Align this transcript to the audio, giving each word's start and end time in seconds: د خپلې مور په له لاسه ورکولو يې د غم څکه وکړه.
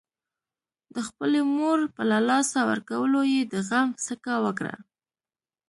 د 0.95 0.97
خپلې 1.07 1.41
مور 1.55 1.79
په 1.95 2.01
له 2.11 2.19
لاسه 2.29 2.59
ورکولو 2.71 3.19
يې 3.33 3.41
د 3.53 3.55
غم 3.67 3.89
څکه 4.05 4.33
وکړه. 4.45 4.75